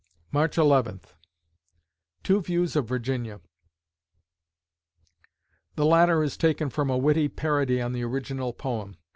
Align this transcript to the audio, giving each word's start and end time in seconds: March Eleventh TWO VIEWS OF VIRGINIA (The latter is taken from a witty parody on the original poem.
March 0.31 0.57
Eleventh 0.57 1.13
TWO 2.23 2.41
VIEWS 2.41 2.75
OF 2.75 2.87
VIRGINIA 2.87 3.39
(The 5.75 5.85
latter 5.85 6.23
is 6.23 6.37
taken 6.37 6.71
from 6.71 6.89
a 6.89 6.97
witty 6.97 7.27
parody 7.27 7.79
on 7.79 7.91
the 7.93 8.03
original 8.03 8.51
poem. 8.51 8.97